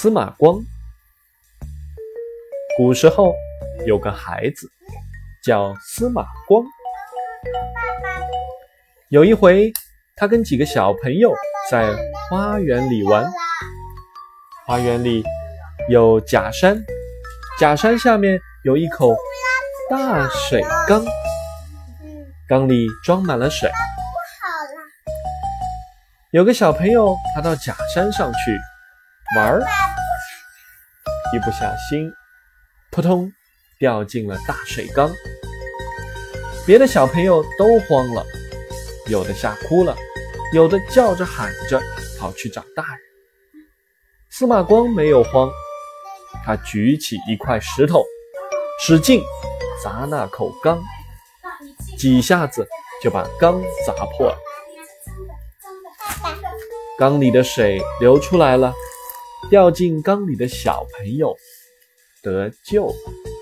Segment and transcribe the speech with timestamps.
[0.00, 0.64] 司马光。
[2.76, 3.34] 古时候
[3.84, 4.70] 有个孩子
[5.44, 6.62] 叫司马光。
[9.08, 9.72] 有一回，
[10.14, 11.34] 他跟几个小朋友
[11.68, 11.92] 在
[12.30, 13.28] 花园里玩。
[14.68, 15.24] 花园里
[15.88, 16.80] 有假山，
[17.58, 19.16] 假山下面有一口
[19.90, 21.04] 大水缸，
[22.48, 23.68] 缸里装满了水。
[26.30, 28.56] 有个小朋友爬到假山上去
[29.36, 29.60] 玩儿，
[31.34, 32.10] 一不小心，
[32.90, 33.30] 扑通
[33.78, 35.10] 掉进了大水缸。
[36.66, 38.24] 别的小朋友都慌了，
[39.06, 39.94] 有的吓哭了，
[40.54, 41.78] 有的叫着喊着
[42.18, 42.98] 跑去找大人。
[44.30, 45.50] 司马光没有慌，
[46.46, 48.02] 他举起一块石头，
[48.80, 49.22] 使劲
[49.84, 50.82] 砸那口缸，
[51.98, 52.66] 几下子
[53.02, 54.38] 就把缸砸破了。
[56.98, 58.72] 缸里的水流出来了，
[59.50, 61.34] 掉进缸里的小朋友
[62.22, 63.37] 得救了。